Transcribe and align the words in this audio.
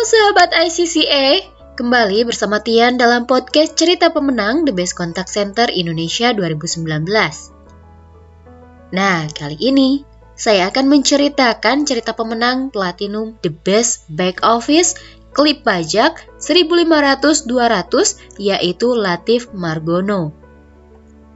Halo 0.00 0.16
sahabat 0.16 0.56
ICCA, 0.56 1.44
kembali 1.76 2.24
bersama 2.24 2.64
Tian 2.64 2.96
dalam 2.96 3.28
podcast 3.28 3.76
cerita 3.76 4.08
pemenang 4.08 4.64
The 4.64 4.72
Best 4.72 4.96
Contact 4.96 5.28
Center 5.28 5.68
Indonesia 5.68 6.32
2019. 6.32 7.04
Nah, 8.96 9.28
kali 9.28 9.60
ini 9.60 10.00
saya 10.32 10.72
akan 10.72 10.88
menceritakan 10.88 11.84
cerita 11.84 12.16
pemenang 12.16 12.72
Platinum 12.72 13.36
The 13.44 13.52
Best 13.52 14.08
Back 14.08 14.40
Office 14.40 14.96
klip 15.36 15.68
pajak 15.68 16.24
1500-200 16.40 18.40
yaitu 18.40 18.96
Latif 18.96 19.52
Margono. 19.52 20.32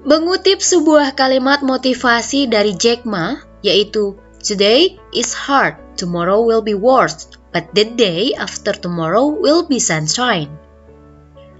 Mengutip 0.08 0.64
sebuah 0.64 1.12
kalimat 1.12 1.60
motivasi 1.60 2.48
dari 2.48 2.72
Jack 2.72 3.04
Ma 3.04 3.44
yaitu 3.60 4.16
Today 4.40 4.96
is 5.12 5.36
hard, 5.36 5.76
tomorrow 6.00 6.40
will 6.40 6.64
be 6.64 6.72
worse, 6.72 7.28
but 7.54 7.70
the 7.78 7.86
day 7.94 8.34
after 8.34 8.74
tomorrow 8.74 9.30
will 9.30 9.62
be 9.62 9.78
sunshine. 9.78 10.50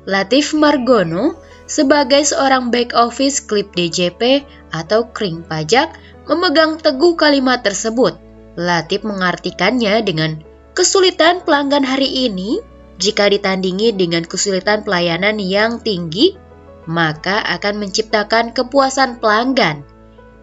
Latif 0.05 0.53
Margono 0.53 1.39
sebagai 1.65 2.27
seorang 2.27 2.69
back 2.69 2.93
office 2.93 3.41
klip 3.41 3.73
DJP 3.73 4.45
atau 4.75 5.09
kring 5.15 5.47
pajak 5.47 5.97
memegang 6.27 6.77
teguh 6.77 7.15
kalimat 7.15 7.63
tersebut. 7.63 8.19
Latif 8.59 9.07
mengartikannya 9.07 10.03
dengan 10.05 10.43
kesulitan 10.77 11.47
pelanggan 11.47 11.87
hari 11.87 12.29
ini 12.29 12.61
jika 12.99 13.27
ditandingi 13.31 13.97
dengan 13.97 14.23
kesulitan 14.23 14.87
pelayanan 14.87 15.41
yang 15.43 15.83
tinggi, 15.83 16.39
maka 16.87 17.43
akan 17.59 17.81
menciptakan 17.81 18.53
kepuasan 18.53 19.19
pelanggan 19.19 19.83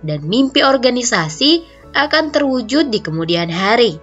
dan 0.02 0.20
mimpi 0.26 0.66
organisasi 0.66 1.64
akan 1.94 2.34
terwujud 2.34 2.90
di 2.90 3.00
kemudian 3.00 3.48
hari. 3.52 4.00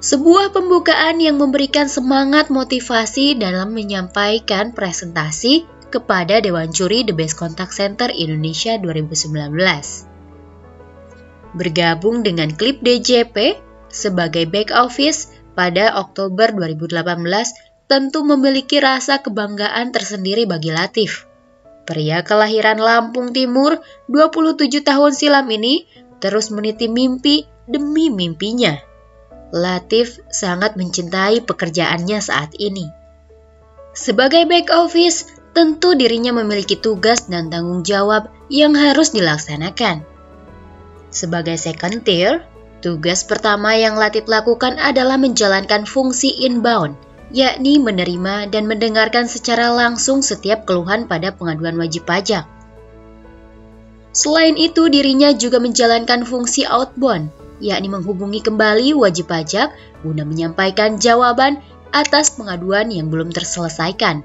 Sebuah 0.00 0.56
pembukaan 0.56 1.20
yang 1.20 1.36
memberikan 1.36 1.84
semangat 1.84 2.48
motivasi 2.48 3.36
dalam 3.36 3.76
menyampaikan 3.76 4.72
presentasi 4.72 5.68
kepada 5.92 6.40
Dewan 6.40 6.72
Juri 6.72 7.04
The 7.04 7.12
Best 7.12 7.36
Contact 7.36 7.76
Center 7.76 8.08
Indonesia 8.08 8.80
2019. 8.80 9.52
Bergabung 11.52 12.24
dengan 12.24 12.48
klip 12.56 12.80
DJP 12.80 13.60
sebagai 13.92 14.48
back 14.48 14.72
office 14.72 15.36
pada 15.52 15.92
Oktober 16.00 16.48
2018 16.48 17.04
tentu 17.84 18.24
memiliki 18.24 18.80
rasa 18.80 19.20
kebanggaan 19.20 19.92
tersendiri 19.92 20.48
bagi 20.48 20.72
Latif. 20.72 21.28
Pria 21.84 22.24
kelahiran 22.24 22.80
Lampung 22.80 23.36
Timur 23.36 23.84
27 24.08 24.80
tahun 24.80 25.12
silam 25.12 25.44
ini 25.52 25.84
terus 26.24 26.48
meniti 26.48 26.88
mimpi 26.88 27.44
demi 27.68 28.08
mimpinya. 28.08 28.89
Latif 29.50 30.22
sangat 30.30 30.78
mencintai 30.78 31.42
pekerjaannya 31.42 32.18
saat 32.22 32.54
ini. 32.54 32.86
Sebagai 33.90 34.46
back 34.46 34.70
office, 34.70 35.26
tentu 35.50 35.98
dirinya 35.98 36.30
memiliki 36.30 36.78
tugas 36.78 37.26
dan 37.26 37.50
tanggung 37.50 37.82
jawab 37.82 38.30
yang 38.46 38.78
harus 38.78 39.10
dilaksanakan. 39.10 40.06
Sebagai 41.10 41.58
second 41.58 42.06
tier, 42.06 42.46
tugas 42.78 43.26
pertama 43.26 43.74
yang 43.74 43.98
Latif 43.98 44.30
lakukan 44.30 44.78
adalah 44.78 45.18
menjalankan 45.18 45.82
fungsi 45.82 46.30
inbound, 46.46 46.94
yakni 47.34 47.82
menerima 47.82 48.46
dan 48.54 48.70
mendengarkan 48.70 49.26
secara 49.26 49.74
langsung 49.74 50.22
setiap 50.22 50.62
keluhan 50.62 51.10
pada 51.10 51.34
pengaduan 51.34 51.74
wajib 51.74 52.06
pajak. 52.06 52.46
Selain 54.14 54.54
itu, 54.54 54.86
dirinya 54.90 55.34
juga 55.34 55.58
menjalankan 55.58 56.22
fungsi 56.26 56.66
outbound, 56.66 57.30
yakni 57.60 57.92
menghubungi 57.92 58.40
kembali 58.40 58.96
wajib 58.96 59.28
pajak 59.28 59.70
guna 60.02 60.24
menyampaikan 60.24 60.96
jawaban 60.96 61.60
atas 61.92 62.34
pengaduan 62.34 62.88
yang 62.90 63.12
belum 63.12 63.30
terselesaikan. 63.30 64.24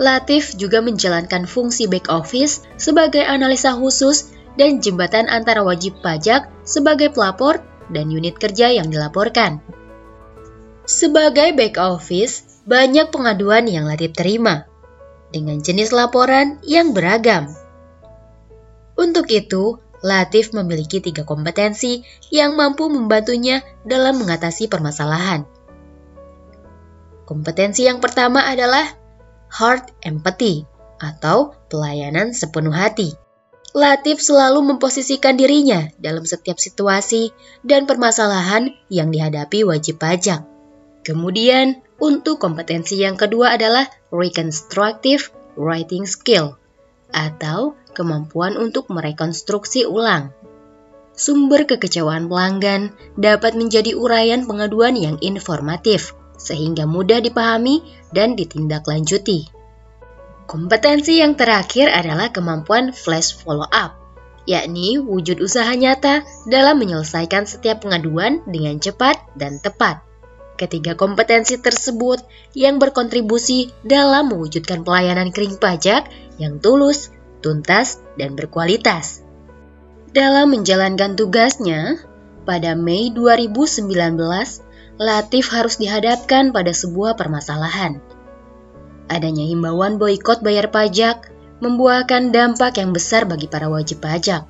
Latif 0.00 0.56
juga 0.56 0.80
menjalankan 0.80 1.44
fungsi 1.44 1.84
back 1.84 2.08
office 2.08 2.64
sebagai 2.80 3.20
analisa 3.20 3.76
khusus 3.76 4.32
dan 4.56 4.80
jembatan 4.80 5.28
antara 5.28 5.60
wajib 5.60 6.00
pajak 6.00 6.48
sebagai 6.64 7.12
pelapor 7.12 7.60
dan 7.92 8.08
unit 8.08 8.38
kerja 8.40 8.72
yang 8.72 8.88
dilaporkan. 8.88 9.60
Sebagai 10.88 11.52
back 11.52 11.76
office, 11.76 12.64
banyak 12.64 13.12
pengaduan 13.12 13.68
yang 13.68 13.86
Latif 13.86 14.16
terima 14.16 14.64
dengan 15.30 15.62
jenis 15.62 15.94
laporan 15.94 16.58
yang 16.66 16.90
beragam. 16.90 17.50
Untuk 18.98 19.30
itu, 19.30 19.78
Latif 20.00 20.56
memiliki 20.56 21.04
tiga 21.04 21.28
kompetensi 21.28 22.00
yang 22.32 22.56
mampu 22.56 22.88
membantunya 22.88 23.60
dalam 23.84 24.16
mengatasi 24.16 24.66
permasalahan. 24.66 25.44
Kompetensi 27.28 27.84
yang 27.84 28.00
pertama 28.00 28.42
adalah 28.48 28.88
heart 29.52 29.92
empathy 30.02 30.64
atau 30.98 31.52
pelayanan 31.68 32.32
sepenuh 32.32 32.72
hati. 32.72 33.12
Latif 33.70 34.18
selalu 34.18 34.74
memposisikan 34.74 35.38
dirinya 35.38 35.86
dalam 35.94 36.26
setiap 36.26 36.58
situasi 36.58 37.30
dan 37.62 37.86
permasalahan 37.86 38.74
yang 38.90 39.14
dihadapi 39.14 39.62
wajib 39.62 40.02
pajak. 40.02 40.42
Kemudian, 41.06 41.78
untuk 42.02 42.42
kompetensi 42.42 42.98
yang 42.98 43.14
kedua 43.14 43.54
adalah 43.54 43.86
reconstructive 44.10 45.30
writing 45.54 46.02
skill 46.08 46.58
atau 47.14 47.78
kemampuan 47.92 48.56
untuk 48.56 48.88
merekonstruksi 48.88 49.86
ulang. 49.86 50.34
Sumber 51.14 51.68
kekecewaan 51.68 52.30
pelanggan 52.30 52.96
dapat 53.18 53.52
menjadi 53.52 53.92
uraian 53.92 54.48
pengaduan 54.48 54.96
yang 54.96 55.20
informatif, 55.20 56.16
sehingga 56.40 56.88
mudah 56.88 57.20
dipahami 57.20 57.84
dan 58.14 58.32
ditindaklanjuti. 58.38 59.52
Kompetensi 60.48 61.20
yang 61.20 61.36
terakhir 61.36 61.92
adalah 61.92 62.32
kemampuan 62.32 62.90
flash 62.96 63.36
follow-up, 63.36 63.94
yakni 64.48 64.98
wujud 64.98 65.38
usaha 65.38 65.70
nyata 65.76 66.26
dalam 66.48 66.80
menyelesaikan 66.80 67.46
setiap 67.46 67.86
pengaduan 67.86 68.42
dengan 68.48 68.80
cepat 68.80 69.20
dan 69.36 69.60
tepat. 69.62 70.02
Ketiga 70.58 70.92
kompetensi 70.92 71.56
tersebut 71.56 72.20
yang 72.52 72.76
berkontribusi 72.76 73.72
dalam 73.80 74.28
mewujudkan 74.28 74.84
pelayanan 74.84 75.32
kering 75.32 75.56
pajak 75.56 76.10
yang 76.36 76.60
tulus, 76.60 77.12
tuntas, 77.40 78.00
dan 78.20 78.36
berkualitas. 78.36 79.24
Dalam 80.12 80.52
menjalankan 80.54 81.16
tugasnya, 81.16 82.00
pada 82.44 82.72
Mei 82.76 83.12
2019, 83.12 83.90
Latif 85.00 85.48
harus 85.48 85.80
dihadapkan 85.80 86.52
pada 86.52 86.76
sebuah 86.76 87.16
permasalahan. 87.16 88.04
Adanya 89.08 89.48
himbauan 89.48 89.96
boykot 89.96 90.44
bayar 90.44 90.68
pajak 90.68 91.32
membuahkan 91.64 92.28
dampak 92.28 92.76
yang 92.76 92.92
besar 92.92 93.24
bagi 93.24 93.48
para 93.48 93.72
wajib 93.72 94.04
pajak. 94.04 94.44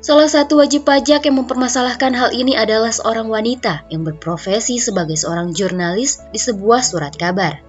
Salah 0.00 0.24
satu 0.24 0.64
wajib 0.64 0.88
pajak 0.88 1.28
yang 1.28 1.44
mempermasalahkan 1.44 2.16
hal 2.16 2.32
ini 2.32 2.56
adalah 2.56 2.88
seorang 2.88 3.28
wanita 3.28 3.84
yang 3.92 4.08
berprofesi 4.08 4.80
sebagai 4.80 5.20
seorang 5.20 5.52
jurnalis 5.52 6.24
di 6.32 6.40
sebuah 6.40 6.80
surat 6.80 7.12
kabar. 7.12 7.60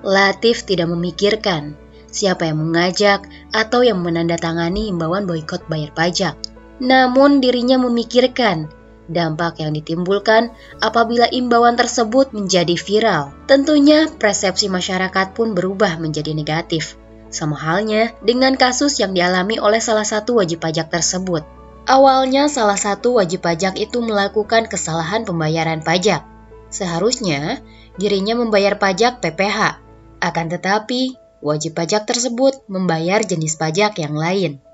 Latif 0.00 0.64
tidak 0.64 0.88
memikirkan 0.88 1.76
siapa 2.14 2.46
yang 2.46 2.62
mengajak 2.62 3.26
atau 3.50 3.82
yang 3.82 3.98
menandatangani 3.98 4.86
imbauan 4.94 5.26
boykot 5.26 5.66
bayar 5.66 5.90
pajak. 5.90 6.38
Namun 6.78 7.42
dirinya 7.42 7.82
memikirkan 7.82 8.70
dampak 9.10 9.60
yang 9.60 9.74
ditimbulkan 9.74 10.54
apabila 10.80 11.28
imbauan 11.28 11.76
tersebut 11.76 12.30
menjadi 12.32 12.78
viral. 12.78 13.34
Tentunya 13.50 14.08
persepsi 14.08 14.70
masyarakat 14.70 15.36
pun 15.36 15.52
berubah 15.52 15.98
menjadi 15.98 16.32
negatif. 16.32 16.96
Sama 17.34 17.58
halnya 17.58 18.14
dengan 18.22 18.54
kasus 18.54 19.02
yang 19.02 19.10
dialami 19.10 19.58
oleh 19.58 19.82
salah 19.82 20.06
satu 20.06 20.38
wajib 20.38 20.62
pajak 20.62 20.88
tersebut. 20.88 21.42
Awalnya 21.84 22.48
salah 22.48 22.78
satu 22.80 23.20
wajib 23.20 23.44
pajak 23.44 23.76
itu 23.76 24.00
melakukan 24.00 24.70
kesalahan 24.70 25.26
pembayaran 25.26 25.84
pajak. 25.84 26.24
Seharusnya 26.72 27.60
dirinya 28.00 28.38
membayar 28.38 28.80
pajak 28.80 29.20
PPH. 29.20 29.82
Akan 30.24 30.48
tetapi, 30.48 31.23
wajib 31.44 31.76
pajak 31.76 32.08
tersebut 32.08 32.64
membayar 32.72 33.20
jenis 33.20 33.60
pajak 33.60 34.00
yang 34.00 34.16
lain. 34.16 34.64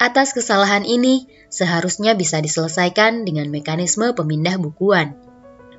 Atas 0.00 0.32
kesalahan 0.32 0.88
ini, 0.88 1.28
seharusnya 1.52 2.16
bisa 2.16 2.40
diselesaikan 2.40 3.28
dengan 3.28 3.52
mekanisme 3.52 4.16
pemindah 4.16 4.56
bukuan. 4.56 5.12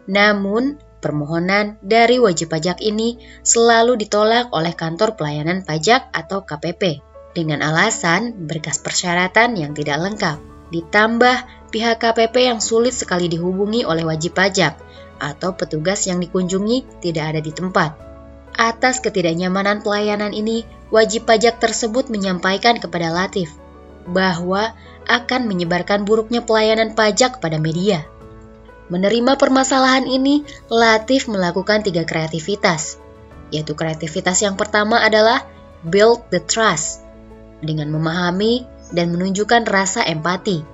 Namun, 0.06 0.77
permohonan 1.01 1.81
dari 1.81 2.21
wajib 2.21 2.53
pajak 2.53 2.85
ini 2.85 3.18
selalu 3.41 3.97
ditolak 3.97 4.53
oleh 4.53 4.77
kantor 4.77 5.18
pelayanan 5.18 5.65
pajak 5.65 6.13
atau 6.13 6.45
KPP 6.45 7.01
dengan 7.33 7.65
alasan 7.65 8.45
berkas 8.45 8.77
persyaratan 8.77 9.57
yang 9.57 9.73
tidak 9.73 9.97
lengkap. 9.97 10.38
Ditambah 10.69 11.38
pihak 11.73 11.97
KPP 11.97 12.35
yang 12.45 12.62
sulit 12.62 12.94
sekali 12.94 13.25
dihubungi 13.25 13.89
oleh 13.89 14.06
wajib 14.06 14.38
pajak 14.38 14.77
atau 15.18 15.57
petugas 15.57 16.06
yang 16.06 16.21
dikunjungi 16.21 17.01
tidak 17.01 17.35
ada 17.35 17.41
di 17.41 17.50
tempat. 17.50 18.10
Atas 18.56 19.00
ketidaknyamanan 19.00 19.83
pelayanan 19.83 20.36
ini, 20.36 20.68
wajib 20.92 21.27
pajak 21.27 21.57
tersebut 21.63 22.12
menyampaikan 22.12 22.77
kepada 22.77 23.09
Latif 23.09 23.56
bahwa 24.07 24.74
akan 25.07 25.48
menyebarkan 25.48 26.03
buruknya 26.03 26.44
pelayanan 26.44 26.94
pajak 26.94 27.39
pada 27.39 27.57
media. 27.57 28.06
Menerima 28.92 29.39
permasalahan 29.39 30.03
ini, 30.03 30.44
Latif 30.68 31.31
melakukan 31.31 31.81
tiga 31.81 32.03
kreativitas, 32.03 33.00
yaitu 33.53 33.71
kreativitas 33.71 34.44
yang 34.44 34.59
pertama 34.59 35.00
adalah 35.00 35.47
build 35.88 36.27
the 36.30 36.44
trust, 36.44 37.04
dengan 37.63 37.88
memahami 37.94 38.68
dan 38.92 39.15
menunjukkan 39.15 39.63
rasa 39.63 40.04
empati 40.04 40.70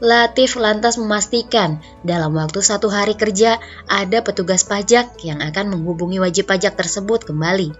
Latif 0.00 0.56
lantas 0.56 0.96
memastikan 0.96 1.84
dalam 2.00 2.32
waktu 2.32 2.64
satu 2.64 2.88
hari 2.88 3.20
kerja 3.20 3.60
ada 3.84 4.24
petugas 4.24 4.64
pajak 4.64 5.20
yang 5.20 5.44
akan 5.44 5.76
menghubungi 5.76 6.16
wajib 6.16 6.48
pajak 6.48 6.72
tersebut 6.72 7.28
kembali. 7.28 7.76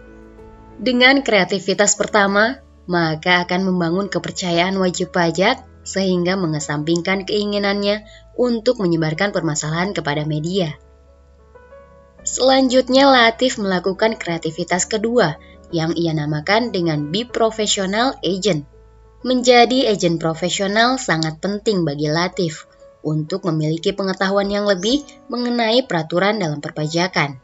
Dengan 0.76 1.24
kreativitas 1.24 1.96
pertama, 1.96 2.60
maka 2.84 3.48
akan 3.48 3.72
membangun 3.72 4.12
kepercayaan 4.12 4.76
wajib 4.76 5.16
pajak 5.16 5.64
sehingga 5.80 6.36
mengesampingkan 6.36 7.24
keinginannya 7.24 8.04
untuk 8.36 8.84
menyebarkan 8.84 9.32
permasalahan 9.32 9.96
kepada 9.96 10.28
media. 10.28 10.76
Selanjutnya 12.20 13.08
Latif 13.08 13.56
melakukan 13.56 14.20
kreativitas 14.20 14.84
kedua 14.84 15.40
yang 15.72 15.96
ia 15.96 16.12
namakan 16.12 16.68
dengan 16.68 17.08
Be 17.08 17.24
Professional 17.24 18.12
Agent. 18.20 18.68
Menjadi 19.20 19.84
agen 19.92 20.16
profesional 20.16 20.96
sangat 20.96 21.44
penting 21.44 21.84
bagi 21.84 22.08
Latif 22.08 22.64
untuk 23.04 23.44
memiliki 23.52 23.92
pengetahuan 23.92 24.48
yang 24.48 24.64
lebih 24.64 25.04
mengenai 25.28 25.84
peraturan 25.84 26.40
dalam 26.40 26.64
perpajakan. 26.64 27.36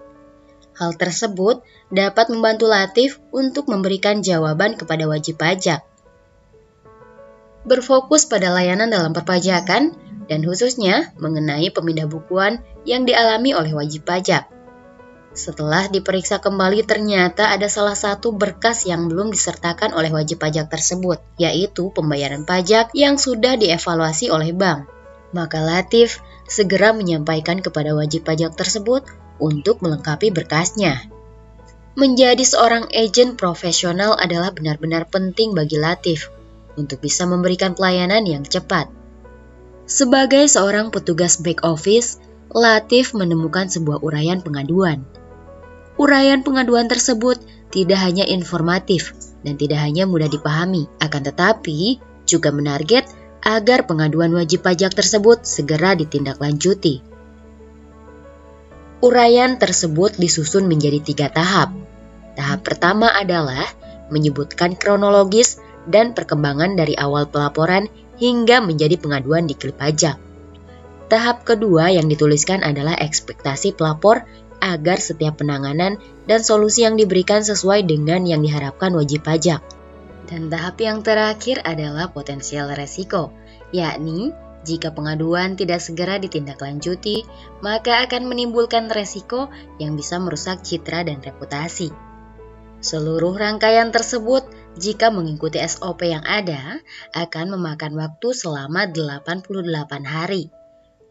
Hal 0.73 0.96
tersebut 0.96 1.61
dapat 1.93 2.32
membantu 2.32 2.64
Latif 2.73 3.20
untuk 3.28 3.69
memberikan 3.69 4.25
jawaban 4.25 4.81
kepada 4.81 5.05
wajib 5.05 5.37
pajak. 5.37 5.84
Berfokus 7.69 8.25
pada 8.25 8.56
layanan 8.56 8.88
dalam 8.88 9.12
perpajakan 9.12 9.93
dan 10.32 10.40
khususnya 10.49 11.12
mengenai 11.20 11.69
pemindah 11.76 12.08
bukuan 12.08 12.64
yang 12.88 13.05
dialami 13.05 13.52
oleh 13.52 13.76
wajib 13.76 14.08
pajak. 14.08 14.49
Setelah 15.37 15.93
diperiksa 15.93 16.41
kembali 16.41 16.88
ternyata 16.88 17.53
ada 17.53 17.69
salah 17.69 17.93
satu 17.93 18.33
berkas 18.33 18.88
yang 18.88 19.05
belum 19.05 19.29
disertakan 19.29 19.93
oleh 19.93 20.09
wajib 20.09 20.41
pajak 20.41 20.73
tersebut, 20.73 21.21
yaitu 21.37 21.93
pembayaran 21.93 22.49
pajak 22.49 22.88
yang 22.97 23.21
sudah 23.21 23.61
dievaluasi 23.61 24.33
oleh 24.33 24.56
bank. 24.56 24.88
Maka 25.37 25.61
Latif 25.61 26.25
segera 26.49 26.97
menyampaikan 26.97 27.61
kepada 27.61 27.93
wajib 27.93 28.25
pajak 28.25 28.56
tersebut 28.56 29.05
untuk 29.37 29.85
melengkapi 29.85 30.33
berkasnya. 30.33 31.05
Menjadi 32.00 32.41
seorang 32.41 32.89
agen 32.89 33.37
profesional 33.37 34.17
adalah 34.17 34.56
benar-benar 34.56 35.05
penting 35.12 35.53
bagi 35.53 35.77
Latif 35.77 36.32
untuk 36.81 37.05
bisa 37.05 37.29
memberikan 37.29 37.77
pelayanan 37.77 38.25
yang 38.25 38.41
cepat. 38.41 38.89
Sebagai 39.85 40.49
seorang 40.49 40.89
petugas 40.89 41.37
back 41.44 41.61
office, 41.61 42.25
Latif 42.56 43.12
menemukan 43.12 43.69
sebuah 43.69 44.00
uraian 44.00 44.41
pengaduan 44.41 45.05
Uraian 45.96 46.44
pengaduan 46.44 46.93
tersebut 46.93 47.40
tidak 47.72 48.00
hanya 48.04 48.28
informatif 48.28 49.16
dan 49.40 49.56
tidak 49.56 49.81
hanya 49.81 50.04
mudah 50.04 50.28
dipahami, 50.28 50.84
akan 51.00 51.22
tetapi 51.25 52.00
juga 52.28 52.52
menarget 52.52 53.08
agar 53.40 53.88
pengaduan 53.88 54.34
wajib 54.34 54.66
pajak 54.66 54.93
tersebut 54.93 55.46
segera 55.48 55.96
ditindaklanjuti. 55.96 57.00
Uraian 59.00 59.56
tersebut 59.56 60.19
disusun 60.20 60.69
menjadi 60.69 61.00
tiga 61.00 61.26
tahap. 61.31 61.72
Tahap 62.37 62.60
pertama 62.66 63.12
adalah 63.12 63.64
menyebutkan 64.12 64.76
kronologis 64.76 65.60
dan 65.88 66.12
perkembangan 66.12 66.75
dari 66.75 66.98
awal 66.98 67.31
pelaporan 67.31 67.88
hingga 68.19 68.60
menjadi 68.60 68.98
pengaduan 68.98 69.46
di 69.46 69.54
klip 69.54 69.78
pajak. 69.78 70.19
Tahap 71.06 71.46
kedua 71.46 71.94
yang 71.94 72.10
dituliskan 72.10 72.66
adalah 72.66 72.98
ekspektasi 72.98 73.78
pelapor 73.78 74.26
agar 74.61 74.99
setiap 75.00 75.41
penanganan 75.41 76.00
dan 76.25 76.41
solusi 76.43 76.82
yang 76.85 76.99
diberikan 76.99 77.43
sesuai 77.44 77.87
dengan 77.87 78.25
yang 78.25 78.43
diharapkan 78.43 78.93
wajib 78.94 79.25
pajak. 79.25 79.62
Dan 80.26 80.50
tahap 80.50 80.81
yang 80.82 81.06
terakhir 81.06 81.62
adalah 81.62 82.11
potensial 82.11 82.75
resiko, 82.75 83.31
yakni 83.70 84.35
jika 84.67 84.91
pengaduan 84.91 85.55
tidak 85.55 85.79
segera 85.79 86.19
ditindaklanjuti, 86.19 87.23
maka 87.62 88.03
akan 88.03 88.26
menimbulkan 88.26 88.91
resiko 88.91 89.47
yang 89.79 89.94
bisa 89.94 90.19
merusak 90.19 90.67
citra 90.67 91.06
dan 91.06 91.23
reputasi. 91.23 91.94
Seluruh 92.82 93.38
rangkaian 93.38 93.94
tersebut, 93.94 94.43
jika 94.75 95.14
mengikuti 95.14 95.62
SOP 95.62 96.11
yang 96.11 96.26
ada, 96.26 96.82
akan 97.14 97.55
memakan 97.55 97.94
waktu 97.94 98.35
selama 98.35 98.91
88 98.91 100.03
hari. 100.03 100.50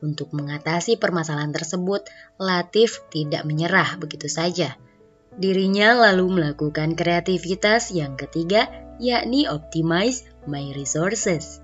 Untuk 0.03 0.35
mengatasi 0.35 0.99
permasalahan 0.99 1.55
tersebut, 1.55 2.07
Latif 2.35 3.03
tidak 3.07 3.47
menyerah 3.47 3.95
begitu 3.95 4.27
saja. 4.27 4.75
Dirinya 5.35 5.95
lalu 5.95 6.39
melakukan 6.39 6.95
kreativitas 6.95 7.91
yang 7.91 8.15
ketiga, 8.19 8.71
yakni 8.99 9.47
optimize 9.47 10.23
my 10.47 10.71
resources. 10.75 11.59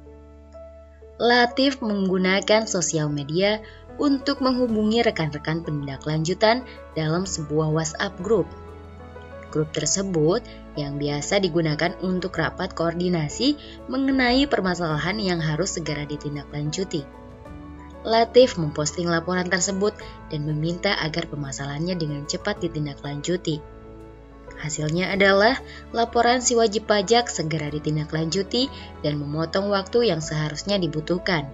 Latif 1.22 1.80
menggunakan 1.80 2.68
sosial 2.68 3.08
media 3.08 3.64
untuk 4.02 4.42
menghubungi 4.42 5.06
rekan-rekan 5.06 5.62
penindaklanjutan 5.62 6.66
dalam 6.98 7.24
sebuah 7.30 7.70
WhatsApp 7.70 8.18
group. 8.20 8.50
Grup 9.52 9.70
tersebut 9.76 10.42
yang 10.80 10.96
biasa 10.96 11.44
digunakan 11.44 11.92
untuk 12.00 12.40
rapat 12.40 12.72
koordinasi 12.72 13.60
mengenai 13.92 14.48
permasalahan 14.48 15.20
yang 15.20 15.44
harus 15.44 15.76
segera 15.76 16.08
ditindaklanjuti. 16.08 17.21
Latif 18.02 18.58
memposting 18.58 19.06
laporan 19.06 19.46
tersebut 19.46 19.94
dan 20.34 20.42
meminta 20.50 20.98
agar 20.98 21.30
permasalahannya 21.30 21.94
dengan 21.94 22.26
cepat 22.26 22.58
ditindaklanjuti. 22.66 23.62
Hasilnya 24.58 25.14
adalah 25.14 25.58
laporan 25.94 26.42
si 26.42 26.58
wajib 26.58 26.90
pajak 26.90 27.30
segera 27.30 27.70
ditindaklanjuti 27.70 28.70
dan 29.06 29.22
memotong 29.22 29.70
waktu 29.70 30.10
yang 30.10 30.22
seharusnya 30.22 30.82
dibutuhkan. 30.82 31.50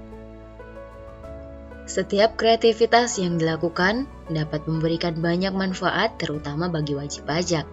Setiap 1.87 2.35
kreativitas 2.35 3.15
yang 3.15 3.39
dilakukan 3.39 4.07
dapat 4.27 4.67
memberikan 4.67 5.19
banyak 5.23 5.55
manfaat 5.55 6.19
terutama 6.19 6.67
bagi 6.67 6.95
wajib 6.95 7.27
pajak. 7.27 7.63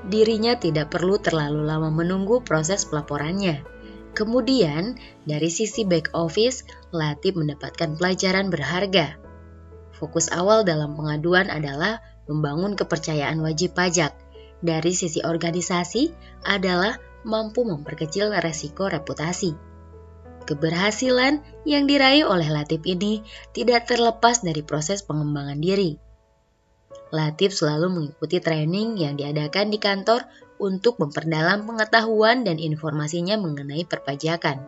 Dirinya 0.00 0.56
tidak 0.56 0.92
perlu 0.92 1.20
terlalu 1.20 1.60
lama 1.68 1.92
menunggu 1.92 2.40
proses 2.40 2.88
pelaporannya 2.88 3.79
Kemudian, 4.20 5.00
dari 5.24 5.48
sisi 5.48 5.88
back 5.88 6.12
office, 6.12 6.68
Latif 6.92 7.40
mendapatkan 7.40 7.96
pelajaran 7.96 8.52
berharga. 8.52 9.16
Fokus 9.96 10.28
awal 10.28 10.60
dalam 10.68 10.92
pengaduan 10.92 11.48
adalah 11.48 12.04
membangun 12.28 12.76
kepercayaan 12.76 13.40
wajib 13.40 13.72
pajak. 13.72 14.12
Dari 14.60 14.92
sisi 14.92 15.24
organisasi 15.24 16.12
adalah 16.44 17.00
mampu 17.24 17.64
memperkecil 17.64 18.28
resiko 18.44 18.92
reputasi. 18.92 19.56
Keberhasilan 20.44 21.40
yang 21.64 21.88
diraih 21.88 22.28
oleh 22.28 22.52
Latif 22.52 22.84
ini 22.84 23.24
tidak 23.56 23.88
terlepas 23.88 24.44
dari 24.44 24.60
proses 24.60 25.00
pengembangan 25.00 25.64
diri. 25.64 25.96
Latif 27.08 27.56
selalu 27.56 27.88
mengikuti 27.88 28.36
training 28.36 29.00
yang 29.00 29.16
diadakan 29.16 29.72
di 29.72 29.80
kantor 29.80 30.28
untuk 30.60 31.00
memperdalam 31.00 31.64
pengetahuan 31.64 32.44
dan 32.44 32.60
informasinya 32.60 33.40
mengenai 33.40 33.88
perpajakan. 33.88 34.60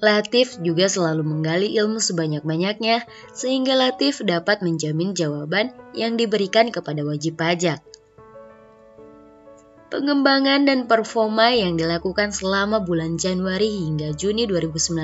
Latif 0.00 0.56
juga 0.64 0.88
selalu 0.88 1.20
menggali 1.28 1.76
ilmu 1.76 2.00
sebanyak-banyaknya 2.00 3.04
sehingga 3.36 3.76
Latif 3.76 4.24
dapat 4.24 4.64
menjamin 4.64 5.12
jawaban 5.12 5.76
yang 5.92 6.16
diberikan 6.16 6.72
kepada 6.72 7.04
wajib 7.04 7.36
pajak. 7.36 7.84
Pengembangan 9.92 10.64
dan 10.64 10.88
performa 10.88 11.52
yang 11.52 11.76
dilakukan 11.76 12.32
selama 12.32 12.80
bulan 12.80 13.20
Januari 13.20 13.68
hingga 13.84 14.16
Juni 14.16 14.48
2019 14.48 14.96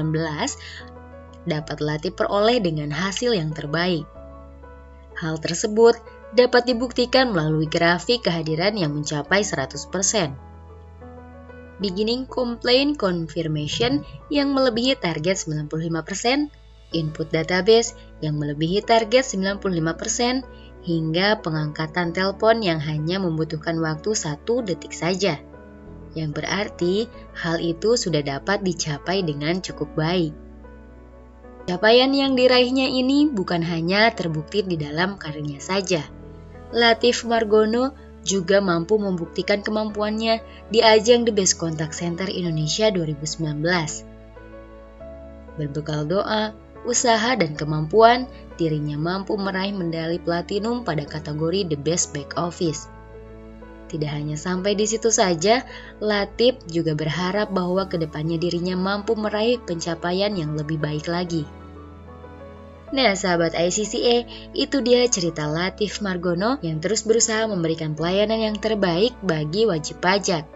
dapat 1.44 1.78
Latif 1.84 2.16
peroleh 2.16 2.56
dengan 2.64 2.88
hasil 2.88 3.36
yang 3.36 3.52
terbaik. 3.52 4.08
Hal 5.20 5.36
tersebut 5.44 6.00
dapat 6.34 6.66
dibuktikan 6.66 7.30
melalui 7.30 7.70
grafik 7.70 8.26
kehadiran 8.26 8.74
yang 8.74 8.96
mencapai 8.96 9.46
100%. 9.46 10.34
Beginning 11.76 12.24
complaint 12.24 12.96
confirmation 12.96 14.00
yang 14.32 14.56
melebihi 14.56 14.96
target 14.96 15.36
95%, 15.36 16.48
input 16.96 17.28
database 17.28 17.92
yang 18.24 18.40
melebihi 18.40 18.80
target 18.80 19.28
95%, 19.28 20.42
hingga 20.86 21.42
pengangkatan 21.42 22.16
telepon 22.16 22.62
yang 22.64 22.80
hanya 22.80 23.20
membutuhkan 23.20 23.76
waktu 23.82 24.16
satu 24.16 24.64
detik 24.64 24.96
saja. 24.96 25.36
Yang 26.16 26.30
berarti 26.32 26.94
hal 27.36 27.60
itu 27.60 28.00
sudah 28.00 28.24
dapat 28.24 28.64
dicapai 28.64 29.20
dengan 29.20 29.60
cukup 29.60 29.92
baik. 29.92 30.32
Capaian 31.66 32.08
yang 32.14 32.38
diraihnya 32.38 32.86
ini 32.88 33.26
bukan 33.26 33.60
hanya 33.60 34.14
terbukti 34.14 34.62
di 34.62 34.78
dalam 34.78 35.18
karirnya 35.18 35.58
saja. 35.58 36.15
Latif 36.74 37.22
Margono 37.22 37.94
juga 38.26 38.58
mampu 38.58 38.98
membuktikan 38.98 39.62
kemampuannya 39.62 40.42
di 40.74 40.82
ajang 40.82 41.22
The 41.22 41.30
Best 41.30 41.62
Contact 41.62 41.94
Center 41.94 42.26
Indonesia 42.26 42.90
2019. 42.90 43.62
Berbekal 45.56 46.10
doa, 46.10 46.50
usaha, 46.82 47.38
dan 47.38 47.54
kemampuan, 47.54 48.26
dirinya 48.58 48.98
mampu 48.98 49.38
meraih 49.38 49.72
medali 49.72 50.18
platinum 50.18 50.82
pada 50.82 51.06
kategori 51.06 51.70
The 51.70 51.78
Best 51.78 52.10
Back 52.10 52.34
Office. 52.34 52.90
Tidak 53.86 54.10
hanya 54.10 54.34
sampai 54.34 54.74
di 54.74 54.90
situ 54.90 55.14
saja, 55.14 55.62
Latif 56.02 56.58
juga 56.66 56.98
berharap 56.98 57.54
bahwa 57.54 57.86
ke 57.86 57.94
depannya 57.94 58.34
dirinya 58.42 58.74
mampu 58.74 59.14
meraih 59.14 59.62
pencapaian 59.62 60.34
yang 60.34 60.58
lebih 60.58 60.82
baik 60.82 61.06
lagi. 61.06 61.46
Nah 62.96 63.12
sahabat 63.12 63.52
ICCA, 63.52 64.24
itu 64.56 64.80
dia 64.80 65.04
cerita 65.12 65.44
Latif 65.44 66.00
Margono 66.00 66.56
yang 66.64 66.80
terus 66.80 67.04
berusaha 67.04 67.44
memberikan 67.44 67.92
pelayanan 67.92 68.40
yang 68.40 68.56
terbaik 68.56 69.12
bagi 69.20 69.68
wajib 69.68 70.00
pajak. 70.00 70.48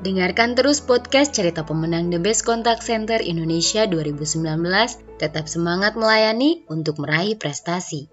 Dengarkan 0.00 0.56
terus 0.56 0.80
podcast 0.80 1.36
cerita 1.36 1.60
pemenang 1.60 2.08
The 2.08 2.16
Best 2.16 2.48
Contact 2.48 2.80
Center 2.80 3.20
Indonesia 3.20 3.84
2019, 3.84 5.20
tetap 5.20 5.44
semangat 5.44 6.00
melayani 6.00 6.64
untuk 6.72 6.96
meraih 6.96 7.36
prestasi. 7.36 8.08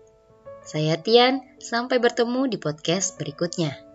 Saya 0.67 1.00
Tian, 1.00 1.39
sampai 1.63 2.03
bertemu 2.03 2.51
di 2.51 2.59
podcast 2.59 3.15
berikutnya. 3.15 3.90